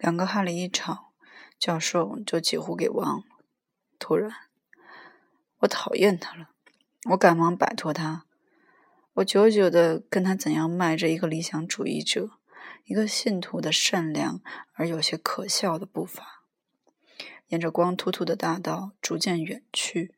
[0.00, 1.12] 两个哈里一吵，
[1.58, 3.24] 教授就几乎给忘了。
[3.98, 4.32] 突然，
[5.58, 6.48] 我讨厌他了。
[7.10, 8.24] 我赶忙摆脱他。
[9.14, 12.30] 我久久的跟他怎样迈着一个理想主义者、
[12.84, 14.40] 一个信徒的善良
[14.72, 16.44] 而有些可笑的步伐，
[17.48, 20.14] 沿着光秃秃的大道逐渐远去。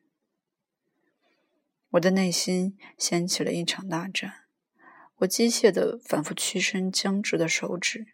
[1.89, 4.45] 我的内心掀起了一场大战。
[5.17, 8.12] 我机械的反复屈伸僵直的手指，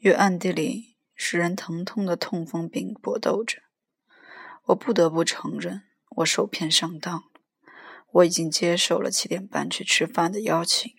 [0.00, 3.62] 与暗地里使人疼痛的痛风病搏斗着。
[4.64, 5.82] 我不得不承认，
[6.16, 7.24] 我受骗上当。
[8.12, 10.94] 我已经接受了七点半去吃饭的邀请，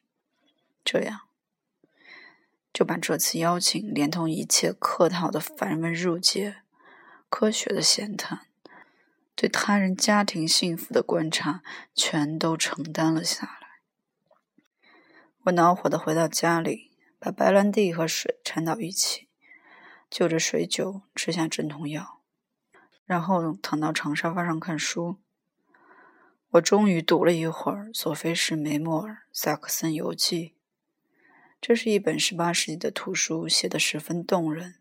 [0.85, 1.21] 这样
[2.71, 6.61] 就把这次邀请连同一切客套的繁文缛节、
[7.27, 8.47] 科学的闲谈、
[9.35, 11.61] 对他人家庭幸福的观察，
[11.93, 13.67] 全都承担了下来。
[15.45, 16.90] 我恼火的回到家里，
[17.23, 19.27] 把白兰地和水掺到一起，
[20.09, 22.19] 就着水酒吃下镇痛药，
[23.05, 25.17] 然后躺到长沙发上看书。
[26.49, 30.47] 我终于读了一会儿《索菲士梅莫尔·萨克森游记》，
[31.61, 34.79] 这是一本十八世纪的图书，写得十分动人。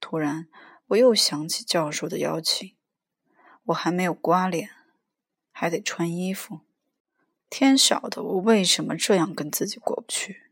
[0.00, 0.48] 突然，
[0.86, 2.74] 我又想起教授的邀请，
[3.64, 4.70] 我还没有刮脸，
[5.50, 6.60] 还得穿衣服。
[7.50, 10.51] 天晓得我为什么这样跟自己过不去。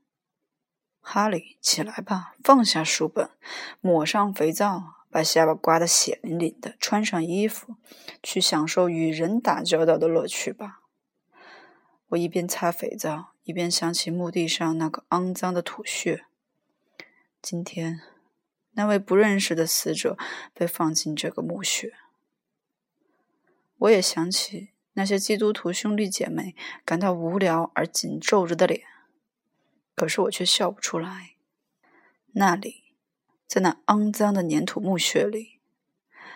[1.01, 3.31] 哈利，起来吧，放下书本，
[3.81, 5.01] 抹上肥皂。
[5.12, 7.75] 把下巴刮得血淋淋的，穿上衣服，
[8.23, 10.83] 去享受与人打交道的乐趣吧。
[12.11, 16.27] 我一边擦肥皂，一边想起墓地上那个肮脏的土穴。
[17.43, 18.01] 今天，
[18.75, 20.17] 那位不认识的死者
[20.55, 21.93] 被放进这个墓穴。
[23.78, 28.83] 我也想起那些基督徒兄弟姐妹感到无聊而紧皱着的脸，
[30.01, 31.34] 可是我却笑不出来。
[32.33, 32.84] 那里。
[33.47, 35.59] 在那肮脏的粘土墓穴里，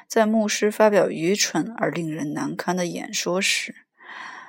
[0.08, 3.86] 在牧师发表愚蠢而令人难堪的演说时，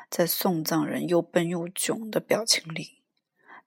[0.10, 3.04] 在送葬人又笨又囧的表情里，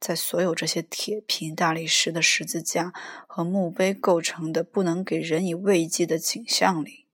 [0.01, 2.93] 在所有这些铁皮大理石的十字架
[3.29, 7.07] 和墓碑构成的不能给人以慰藉的景象里，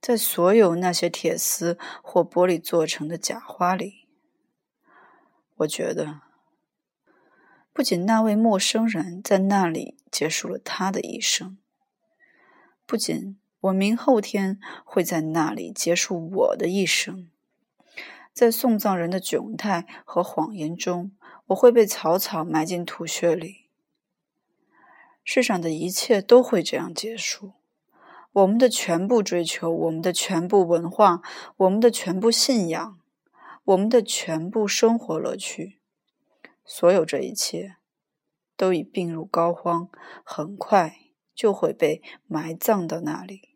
[0.00, 4.06] 在所有那些铁丝或玻璃做成的假花里，
[5.56, 6.23] 我觉得。
[7.74, 11.58] 不仅那位陌生人在那里结束了他的一生，
[12.86, 17.28] 不仅我明后天会在那里结束我的一生，
[18.32, 21.10] 在送葬人的窘态和谎言中，
[21.46, 23.64] 我会被草草埋进土穴里。
[25.24, 27.54] 世上的一切都会这样结束，
[28.30, 31.22] 我们的全部追求，我们的全部文化，
[31.56, 33.00] 我们的全部信仰，
[33.64, 35.80] 我们的全部生活乐趣。
[36.64, 37.76] 所有这一切，
[38.56, 39.88] 都已病入膏肓，
[40.24, 40.96] 很快
[41.34, 43.50] 就会被埋葬到那里。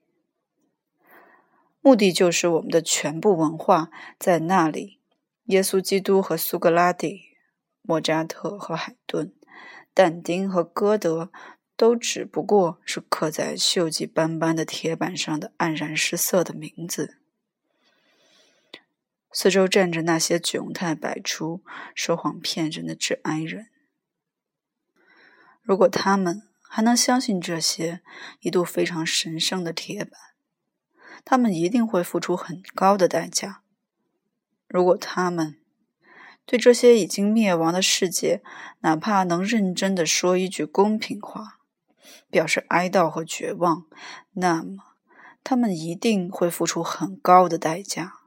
[1.80, 5.00] 目的就是我们的全部文化在那里。
[5.44, 7.36] 耶稣基督和苏格拉底，
[7.80, 9.32] 莫扎特和海顿，
[9.94, 11.30] 但丁和歌德，
[11.74, 17.22] 都只不过是刻在锈迹斑斑的铁板上的黯然失色的名字。
[19.31, 21.62] 四周站着那些窘态百出、
[21.94, 23.69] 说谎骗人的致哀人。
[25.62, 28.00] 如果他们还能相信这些
[28.41, 30.12] 一度非常神圣的铁板，
[31.25, 33.62] 他们一定会付出很高的代价。
[34.66, 35.59] 如果他们
[36.47, 38.43] 对这些已经灭亡的世界，
[38.81, 41.59] 哪怕能认真的说一句公平话，
[42.31, 43.87] 表示哀悼和绝望，
[44.33, 44.95] 那么
[45.45, 48.17] 他们一定会付出很高的代价。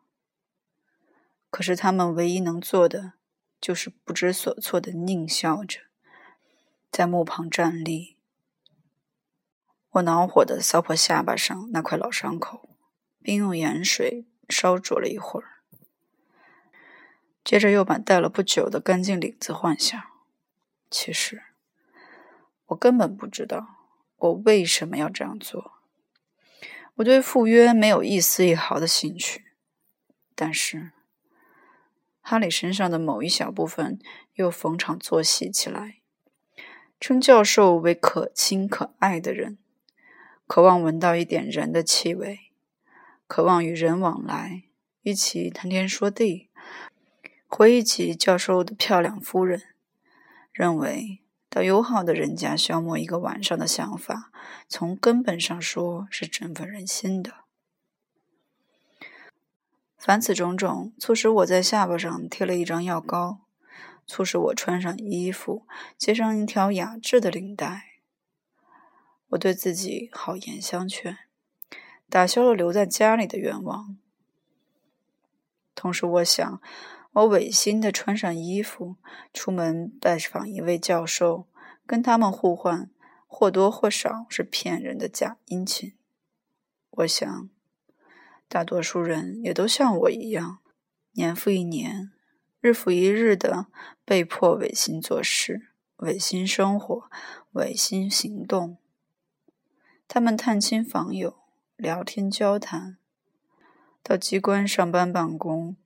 [1.52, 3.14] 可是他们唯一能做的，
[3.60, 5.82] 就是不知所措的狞笑着，
[6.90, 8.18] 在墓旁站立。
[9.92, 12.78] 我恼火的扫破下巴上那块老伤口，
[13.22, 15.62] 并用盐水烧灼了一会儿，
[17.44, 20.12] 接着又把戴了不久的干净领子换下。
[20.90, 21.44] 其实，
[22.68, 23.76] 我根本不知道
[24.16, 25.74] 我为什么要这样做。
[26.96, 29.54] 我对赴约没有一丝一毫的兴趣，
[30.34, 30.94] 但是。
[32.22, 34.00] 哈里身上的某一小部分
[34.36, 35.98] 又逢场作戏起来，
[37.00, 39.58] 称教授为可亲可爱的人，
[40.48, 42.52] 渴望闻到一点人的气味，
[43.28, 44.64] 渴望与人往来，
[45.02, 46.50] 一起谈天说地，
[47.48, 49.62] 回忆起教授的漂亮夫人，
[50.54, 51.20] 认为
[51.50, 54.32] 到友好的人家消磨一个晚上的想法，
[54.70, 57.41] 从根本上说是振奋人心的。
[60.04, 63.42] 凡此种种，促使我在下巴上贴了一张药膏，
[64.08, 68.00] 促使我穿上衣服，系上一条雅致的领带，
[69.28, 71.20] 我对自己好言相劝，
[72.10, 73.96] 打消了留在家里的愿望。
[75.76, 76.60] 同时，我想，
[77.12, 78.96] 我违心的穿上衣服，
[79.32, 81.46] 出门拜访一位教授，
[81.86, 82.90] 跟他们互换，
[83.28, 85.94] 或多或少是骗人的假殷勤。
[86.90, 87.50] 我想，
[88.52, 90.60] 大多数人也都像我一样，
[91.14, 92.12] 年复一年，
[92.60, 93.68] 日复一日的
[94.04, 97.10] 被迫违心做事、违心生活、
[97.52, 98.78] 违心行动。
[100.06, 101.38] 他们探亲访友、
[101.78, 102.98] 聊天交谈，
[104.04, 105.78] 到机关上班办公，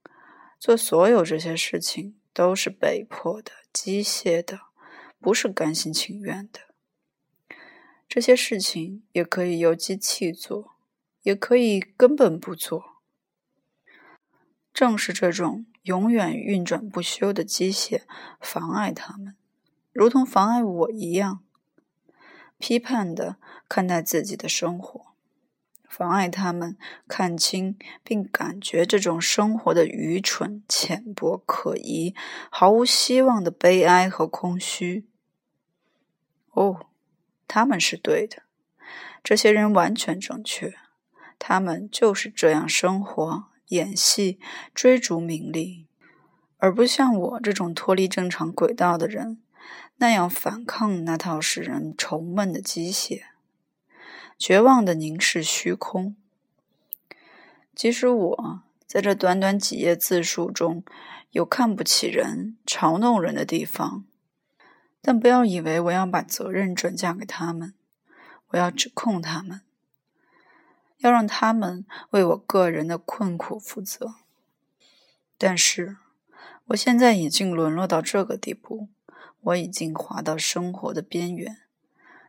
[0.58, 4.62] 做所有这些事情都是被迫的、机械的，
[5.20, 6.58] 不是甘心情愿的。
[8.08, 10.75] 这些事情也可以由机器做。
[11.26, 13.02] 也可以根本不做。
[14.72, 18.02] 正是这种永远运转不休的机械
[18.40, 19.34] 妨碍他们，
[19.92, 21.42] 如同妨碍我一样，
[22.58, 23.38] 批判的
[23.68, 25.06] 看待自己的生活，
[25.88, 26.78] 妨碍他们
[27.08, 32.14] 看清并感觉这种生活的愚蠢、浅薄、可疑、
[32.48, 35.08] 毫无希望的悲哀和空虚。
[36.52, 36.86] 哦，
[37.48, 38.44] 他们是对的，
[39.24, 40.76] 这些人完全正确。
[41.38, 44.38] 他们就是这样生活、演戏、
[44.74, 45.86] 追逐名利，
[46.58, 49.40] 而不像我这种脱离正常轨道的人
[49.96, 53.22] 那样反抗那套使人愁闷的机械，
[54.38, 56.16] 绝望的凝视虚空。
[57.74, 60.82] 即使我在这短短几页自述中
[61.30, 64.04] 有看不起人、嘲弄人的地方，
[65.02, 67.74] 但不要以为我要把责任转嫁给他们，
[68.48, 69.60] 我要指控他们。
[70.98, 74.14] 要让他们为我个人的困苦负责，
[75.36, 75.96] 但是
[76.66, 78.88] 我现在已经沦落到这个地步，
[79.40, 81.58] 我已经滑到生活的边缘，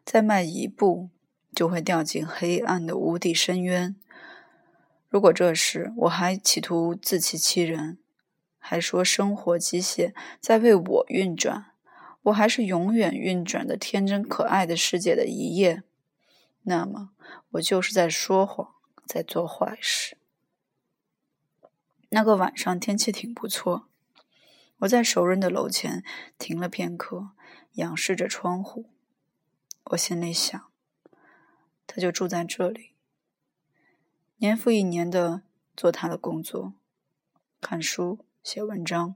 [0.05, 1.09] 再迈一步
[1.55, 3.95] 就会掉进黑暗的无底深渊。
[5.09, 7.97] 如果这时我还企图自欺欺人，
[8.59, 11.67] 还说生活机械在为我运转，
[12.23, 15.83] 我还是永远运转的天真可爱的世界的一页。
[16.69, 17.11] 那么，
[17.51, 18.75] 我就是在说谎，
[19.05, 20.17] 在做坏事。
[22.09, 23.87] 那个晚上天气挺不错，
[24.79, 26.03] 我在熟人的楼前
[26.37, 27.29] 停了片刻，
[27.75, 28.89] 仰视着窗户。
[29.91, 30.69] 我心里想，
[31.85, 32.91] 他就住在这里，
[34.39, 35.43] 年复一年的
[35.77, 36.73] 做他的工作，
[37.61, 39.15] 看书、写文章，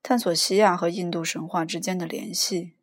[0.00, 2.74] 探索西亚和印度神话之间的联系。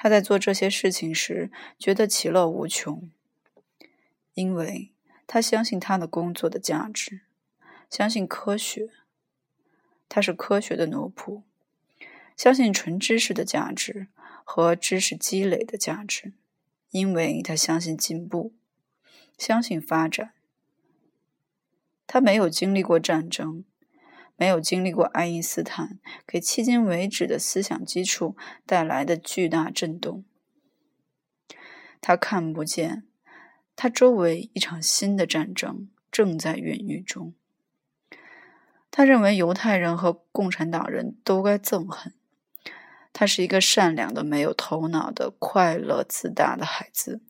[0.00, 3.10] 他在做这些事情时，觉得其乐无穷，
[4.34, 4.92] 因为
[5.26, 7.22] 他相信他的工作的价值，
[7.90, 8.90] 相信科学。
[10.08, 11.42] 他是科学的奴仆，
[12.36, 14.06] 相信纯知识的价值
[14.44, 16.32] 和知识积累的价值，
[16.90, 18.54] 因为他相信进步，
[19.36, 20.32] 相信发展。
[22.06, 23.64] 他没有经历过战争。
[24.38, 30.24] 没有经历过爱因斯坦给迄今为止的思想基础带来的巨大震动，
[32.00, 33.02] 他看不见，
[33.74, 37.34] 他周围一场新的战争正在孕育中。
[38.92, 42.14] 他认为犹太人和共产党人都该憎恨。
[43.12, 47.20] 他是一个善良的、没有头脑的、快乐自大的孩子，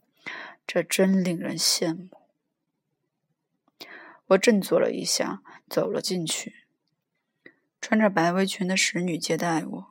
[0.66, 2.10] 这真令人羡慕。
[4.26, 6.57] 我振作了一下，走了进去。
[7.80, 9.86] 穿着白围裙的使女接待我。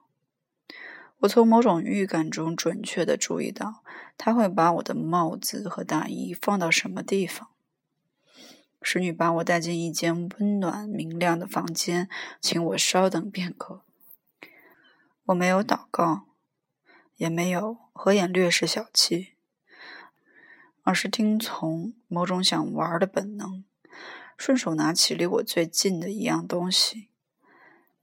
[1.19, 3.83] 我从某种预感中准确地注意到，
[4.17, 7.49] 她会把我的帽子和大衣放到什么地方。
[8.83, 12.07] 使女把我带进一间温暖明亮的房间，
[12.39, 13.81] 请我稍等片刻。
[15.25, 16.27] 我没有祷告，
[17.15, 19.33] 也没有合眼略视小气，
[20.83, 23.65] 而是听从某种想玩的本能，
[24.37, 27.09] 顺手拿起离我最近的一样东西。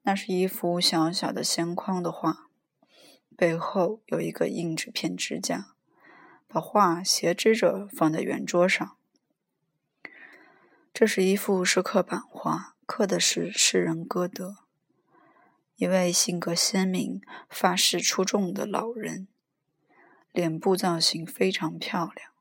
[0.07, 2.51] 那是一幅小小的相框的画，
[3.35, 5.75] 背后有一个硬纸片支架，
[6.47, 8.97] 把画斜支着放在圆桌上。
[10.93, 14.59] 这是一幅石刻版画，刻的是诗人歌德，
[15.77, 19.27] 一位性格鲜明、发饰出众的老人，
[20.33, 22.34] 脸部造型非常漂亮。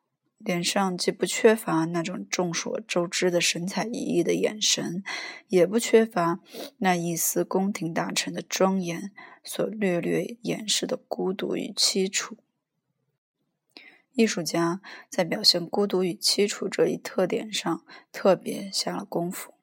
[0.43, 5.03] 脸上既不缺乏那种众所周知的神采奕奕的眼神，
[5.47, 6.39] 也不缺乏
[6.79, 9.11] 那一丝宫廷大臣的庄严
[9.43, 12.37] 所略略掩饰的孤独与凄楚。
[14.13, 19.53] 艺术家在表现孤独与凄楚这一特点上特别下了功夫。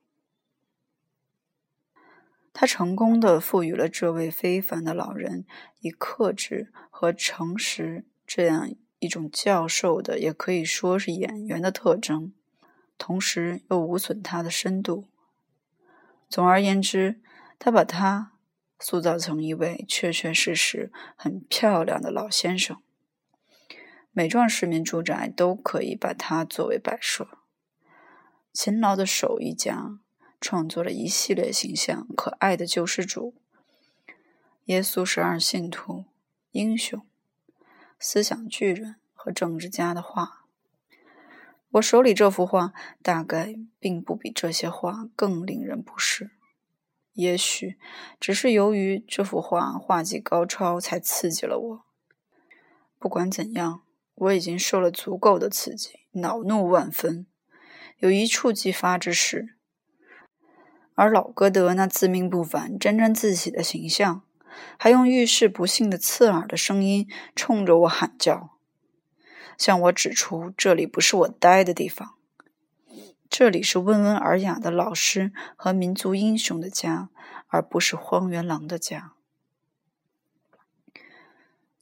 [2.53, 5.47] 他成功的赋予了这位非凡的老人
[5.81, 8.75] 以克制和诚实这样。
[9.01, 12.33] 一种教授的，也可以说是演员的特征，
[12.97, 15.09] 同时又无损他的深度。
[16.29, 17.21] 总而言之，
[17.59, 18.35] 他把他
[18.79, 22.81] 塑造成一位确确实实很漂亮的老先生。
[24.13, 27.29] 每幢市民住宅都可以把它作为摆设。
[28.53, 30.01] 勤劳的手艺家
[30.41, 33.35] 创作了一系列形象可爱的救世主、
[34.65, 36.05] 耶稣十二信徒、
[36.51, 37.07] 英雄、
[38.01, 40.47] 思想巨人和政治家的画。
[41.73, 46.33] 我手里这幅画大概并不比这些画更令人不适。
[47.13, 47.79] 也许
[48.19, 51.85] 只是由于这幅画画技高超，才刺激了我。
[52.99, 53.83] 不管怎样。
[54.21, 57.27] 我已经受了足够的刺激，恼怒万分，
[58.01, 59.57] 有一触即发之势。
[60.95, 64.23] 而老歌德那自命不凡、沾沾自喜的形象，
[64.79, 68.57] 还用遇事不幸的刺耳的声音冲着我喊叫，
[69.57, 72.15] 向我指出这里不是我待的地方，
[73.29, 77.11] 这里是温文尔雅的老师和民族英雄的家，
[77.49, 79.13] 而不是荒原狼的家。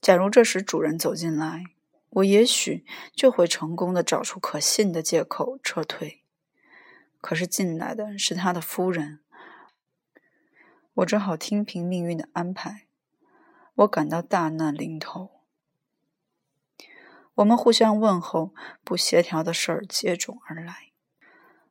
[0.01, 1.65] 假如这时主人走进来，
[2.11, 2.85] 我也许
[3.15, 6.23] 就会成功的找出可信的借口撤退，
[7.21, 9.21] 可是进来的是他的夫人，
[10.99, 12.89] 我只好听凭命运的安排。
[13.77, 15.43] 我感到大难临头，
[17.35, 18.53] 我们互相问候，
[18.83, 20.93] 不协调的事儿接踵而来。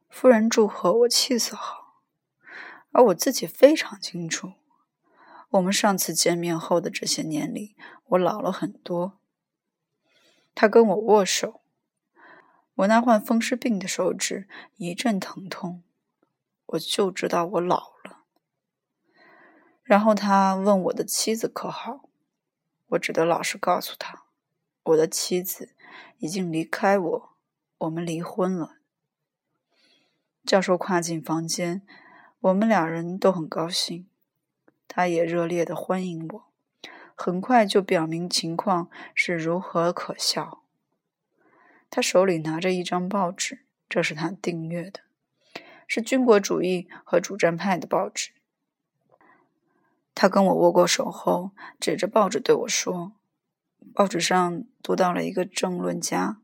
[0.08, 2.04] 夫人祝贺我气色好，
[2.92, 4.54] 而我自己非常清楚，
[5.50, 9.20] 我们上次见面后的这些年里，我老了很多。
[10.56, 11.62] 他跟我握手，
[12.76, 15.84] 我那患风湿病的手指一阵疼痛，
[16.68, 18.17] 我就知道我老了。
[19.88, 22.02] 然后他问我的妻子可好，
[22.88, 24.24] 我只得老实告诉他，
[24.84, 25.70] 我的妻子
[26.18, 27.30] 已经离开我，
[27.78, 28.76] 我们离婚了。
[30.46, 31.84] 教授跨进房间，
[32.42, 34.10] 我们两人都很高兴，
[34.90, 36.44] 他也热烈的欢迎我。
[37.16, 40.64] 很快就表明情况是如何可笑。
[41.90, 45.00] 他手里拿着一张报纸，这是他订阅的，
[45.88, 48.32] 是军国主义和主战派的报纸。
[50.20, 53.12] 他跟我握过手后，指着报纸对我说
[53.94, 56.40] ：“报纸上读到了一个政论家，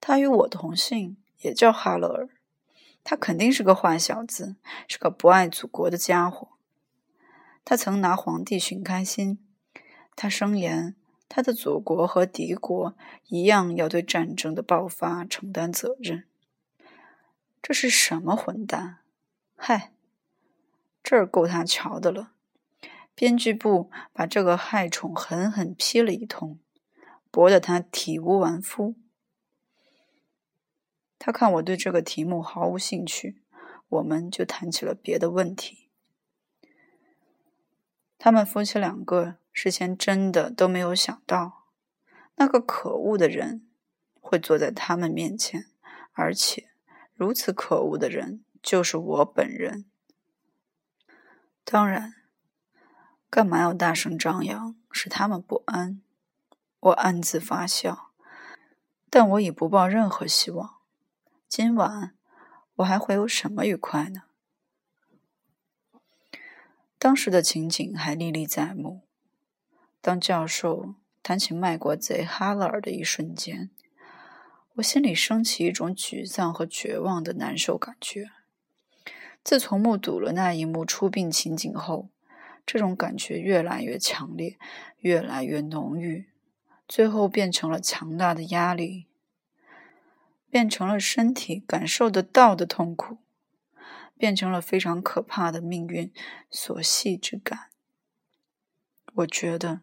[0.00, 2.28] 他与我同姓，也叫哈勒尔。
[3.04, 4.56] 他肯定是个坏小子，
[4.88, 6.48] 是个不爱祖国的家伙。
[7.64, 9.38] 他曾拿皇帝寻开心。”
[10.16, 10.96] 他声言，
[11.28, 12.96] 他的祖国和敌国
[13.28, 16.24] 一样要对战争的爆发承担责任。
[17.62, 18.98] 这是什么混蛋？
[19.54, 19.92] 嗨，
[21.00, 22.32] 这儿够他瞧的了。
[23.14, 26.58] 编剧部把这个害虫狠狠批了一通，
[27.30, 28.94] 驳得他体无完肤。
[31.18, 33.42] 他看我对这个题目毫无兴趣，
[33.88, 35.88] 我们就谈起了别的问题。
[38.18, 39.36] 他们夫妻两个。
[39.56, 41.68] 事先真的都没有想到，
[42.34, 43.68] 那个可恶的人
[44.20, 45.66] 会坐在他们面前，
[46.12, 46.70] 而且
[47.14, 49.84] 如此可恶的人就是我本人。
[51.62, 52.14] 当然，
[53.34, 56.00] 干嘛要大声张扬，使他们不安？
[56.78, 58.12] 我暗自发笑，
[59.10, 60.76] 但我已不抱任何希望。
[61.48, 62.14] 今晚
[62.76, 64.22] 我还会有什么愉快呢？
[66.96, 69.02] 当时的情景还历历在目。
[70.00, 73.70] 当教授谈起卖国贼哈勒尔的一瞬间，
[74.74, 78.30] 我心里升起一种沮丧和绝望的难受感觉。
[79.42, 82.10] 自从目睹了那一幕出殡情景后，
[82.66, 84.58] 这种感觉越来越强烈，
[84.98, 86.28] 越来越浓郁，
[86.88, 89.06] 最后变成了强大的压力，
[90.50, 93.18] 变成了身体感受得到的痛苦，
[94.16, 96.12] 变成了非常可怕的命运
[96.50, 97.70] 所系之感。
[99.14, 99.82] 我觉得。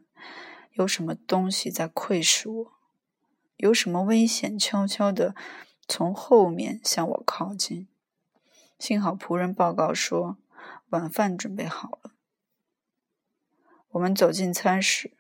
[0.76, 2.72] 有什么东西在窥视我？
[3.58, 5.36] 有什么危险悄悄地
[5.86, 7.90] 从后面向我靠近？
[8.80, 10.38] 幸好仆人报告说
[10.92, 12.14] 晚饭准备好了。
[13.92, 15.12] 我们走进餐室，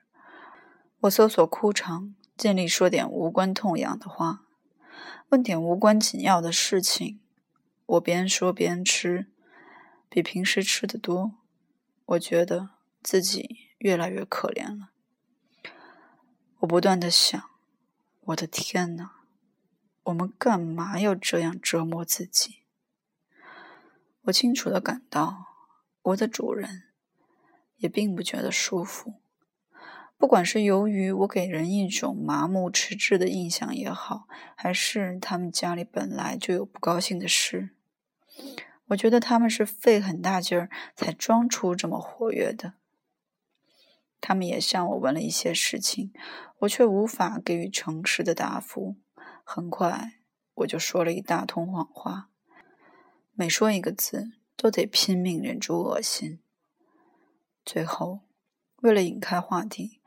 [1.01, 4.45] 我搜索枯肠，尽力说点无关痛痒的话，
[5.29, 7.19] 问点无关紧要的事情。
[7.85, 9.29] 我边说边吃，
[10.07, 11.33] 比平时吃的多。
[12.05, 12.69] 我觉得
[13.03, 14.91] 自己越来越可怜了。
[16.59, 17.43] 我不断的想，
[18.21, 19.11] 我的天哪，
[20.03, 22.63] 我们干嘛要这样折磨自己？
[24.21, 25.47] 我清楚的感到，
[26.03, 26.83] 我的主人
[27.81, 29.15] 也并不觉得舒服。
[30.17, 37.71] 不管是由于我给人一种麻木迟滞的印象也好，还是他们家里本来就有不高兴的事，
[38.89, 42.73] 我觉得他们是费很大劲儿才装出这么活跃的。
[44.21, 46.13] 他们也向我问了一些事情，
[46.59, 48.97] 我却无法给予诚实的答复。
[49.43, 50.19] 很快，
[50.53, 52.29] 我就说了一大通谎话，
[53.33, 56.39] 每说一个字都得拼命忍住恶心。
[57.63, 58.21] 最后，
[58.77, 59.99] 为了引开话题。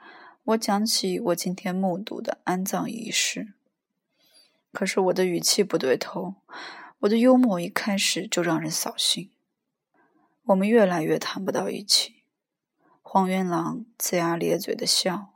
[0.45, 3.55] 我讲起我今天目睹的安葬仪式，
[4.73, 6.35] 可是我的语气不对头，
[7.01, 9.31] 我的幽默一开始就让人扫兴。
[10.43, 12.25] 我们越来越谈不到一起。
[13.01, 15.31] 荒原狼龇牙咧嘴的笑。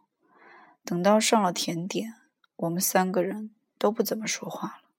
[0.84, 2.14] 等到上了甜点，
[2.56, 4.90] 我们三个人都不怎么说话了。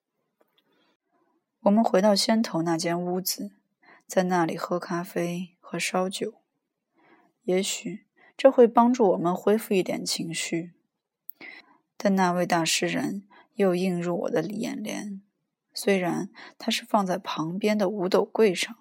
[1.61, 3.51] 我们回到先头那间屋子，
[4.07, 6.35] 在那里喝咖啡和烧酒。
[7.43, 8.05] 也许。
[8.41, 10.72] 这会帮助我们恢复一点情绪，
[11.98, 15.22] 但那位大诗人又映入我的眼帘，
[15.74, 18.74] 虽然他是放在旁边的五斗柜上，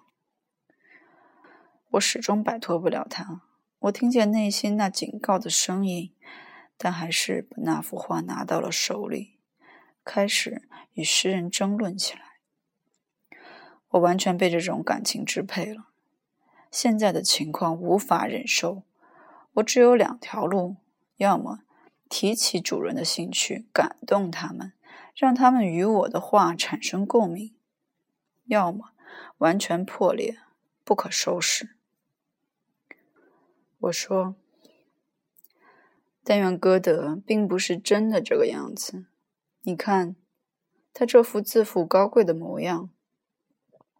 [1.89, 3.41] 我始终摆脱不了他。
[3.79, 6.13] 我听见内心那警告的声音，
[6.77, 9.39] 但还是把那幅画拿到了手里，
[10.05, 12.21] 开始与诗人争论起来。
[13.89, 15.88] 我完全被这种感情支配了，
[16.71, 18.83] 现在的情况无法忍受。
[19.53, 20.75] 我只有两条路：
[21.17, 21.61] 要么
[22.07, 24.73] 提起主人的兴趣，感动他们，
[25.15, 27.53] 让他们与我的话产生共鸣；
[28.45, 28.91] 要么
[29.39, 30.37] 完全破裂，
[30.83, 31.75] 不可收拾。
[33.79, 34.35] 我说
[36.23, 39.05] ：“但愿歌德并不是真的这个样子。
[39.63, 40.15] 你看，
[40.93, 42.89] 他这副自负高贵的模样，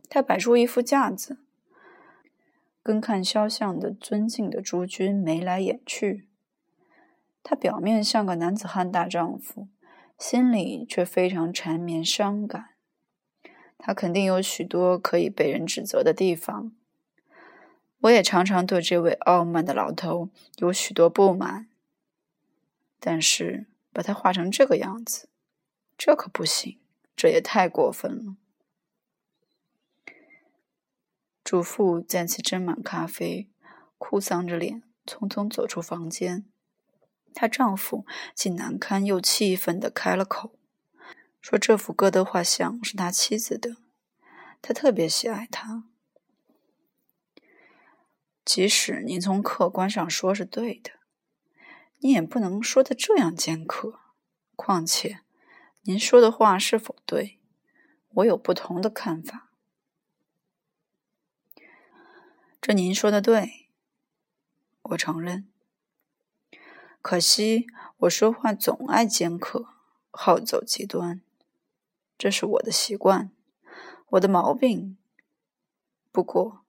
[0.07, 1.39] 他摆出一副架子。”
[2.89, 6.27] 跟看肖像的尊敬的诸君眉来眼去，
[7.43, 9.67] 他表面像个男子汉大丈夫，
[10.17, 12.69] 心里却非常缠绵伤感。
[13.77, 16.71] 他肯定有许多可以被人指责的地方。
[17.99, 21.67] 我也常常对这位傲慢的老头有许多不满，
[22.99, 25.29] 但是把他画成这个样子，
[25.95, 26.79] 这可不行，
[27.15, 28.35] 这也太过分了。
[31.49, 33.49] 主妇见其斟满咖啡，
[33.97, 36.45] 哭丧着脸，匆匆走出房间。
[37.33, 40.59] 她丈夫既难堪又气愤地开了口，
[41.41, 43.77] 说：“这幅歌德画像是他妻子的，
[44.61, 45.85] 他特别喜爱他。
[48.45, 50.91] 即使您从客观上说是对的，
[51.97, 53.99] 你也不能说的这样尖刻。
[54.55, 55.21] 况且，
[55.81, 57.39] 您说的话是否对，
[58.09, 59.47] 我有不同的看法。”
[62.61, 63.69] 这您说的对，
[64.81, 65.47] 我承认。
[67.01, 67.65] 可惜
[67.99, 69.69] 我说话总爱尖刻，
[70.11, 71.21] 好走极端，
[72.17, 73.31] 这是我的习惯，
[74.09, 74.97] 我的毛病。
[76.11, 76.65] 不过，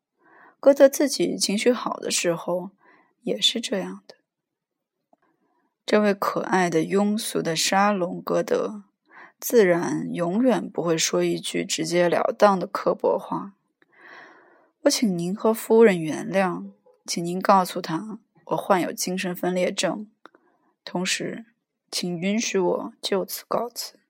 [0.60, 2.70] 歌德自己情绪好的时候
[3.22, 4.14] 也是这样的。
[5.84, 8.84] 这位可爱的庸俗的沙龙歌德，
[9.40, 13.54] 自然永远不会说一句直截了当的刻薄话。
[14.82, 16.70] 我请您和夫人原谅，
[17.04, 20.10] 请您告诉他我患有精神分裂症，
[20.84, 21.44] 同时，
[21.90, 24.00] 请允许我就此告辞。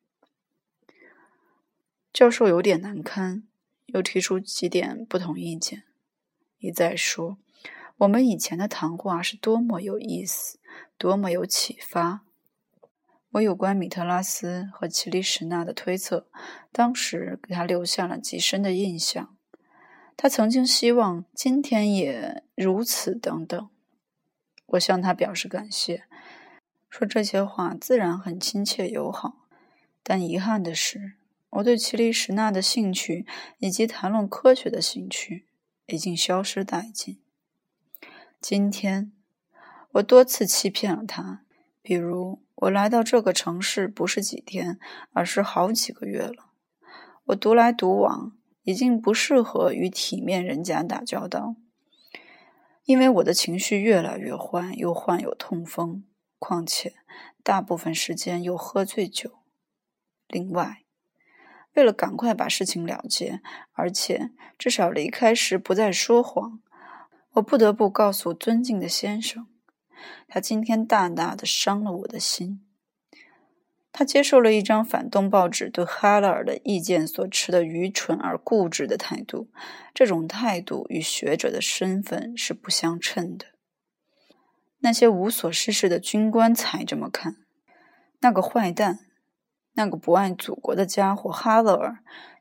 [2.13, 3.43] 教授有点难堪，
[3.87, 5.83] 又提出几点不同意见，
[6.59, 7.39] 一再说
[7.99, 10.61] 我们以前的谈话是多么有意思，
[10.97, 12.23] 多么有启发。
[13.33, 16.29] 我有关米特拉斯和奇里什纳的推测，
[16.71, 19.37] 当时给他留下了极深的印象。
[20.23, 23.71] 他曾经希望今天也如此，等等。
[24.67, 26.05] 我向他表示感谢，
[26.91, 29.47] 说这些话自然很亲切友好，
[30.03, 31.15] 但遗憾的是，
[31.49, 33.25] 我对奇里什纳的兴趣
[33.61, 35.47] 以及谈论科学的兴趣
[35.87, 37.19] 已经消失殆尽。
[38.43, 39.13] 今天，
[39.93, 41.41] 我多次欺骗了他，
[41.81, 44.79] 比如我来到这个城市不是几天，
[45.15, 46.51] 而是好几个月了。
[47.25, 48.37] 我独来独往。
[48.63, 51.57] 已经不适合与体面人家打交道，
[52.85, 56.05] 因为我的情绪越来越坏，又患有痛风，
[56.39, 56.95] 况且
[57.43, 59.39] 大部分时间又喝醉酒。
[60.29, 60.85] 另外，
[61.75, 63.41] 为了赶快把事情了结，
[63.73, 66.61] 而且至少离开时不再说谎，
[67.33, 69.47] 我不得不告诉尊敬的先生，
[70.29, 72.67] 他今天大大的伤了我的心。
[73.93, 79.49] 他接受了一张反动报纸对哈勒尔的意见所持的愚蠢而固执的态度，
[79.93, 83.47] 这种态度与学者的身份是不相称的。
[84.79, 87.37] 那些无所事事的军官才这么看。
[88.21, 89.01] 那个坏蛋，
[89.75, 91.99] 那个不爱祖国的家伙哈勒尔，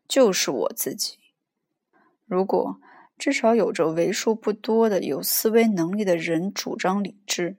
[0.08, 1.18] 就是我自己。
[2.26, 2.80] 如果
[3.18, 7.58] 至少有着为数不多的有思维能力的人主张理智、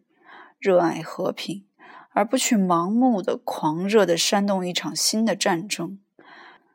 [0.59, 1.67] 热爱和平，
[2.11, 5.99] 而不去盲目的、狂热的煽动一场新的战争，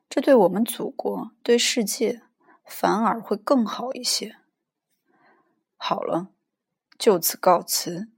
[0.10, 2.22] 这对我们祖国、对世界
[2.66, 4.38] 反而会更好一些。
[5.78, 6.30] 好了，
[6.98, 8.10] 就此告辞。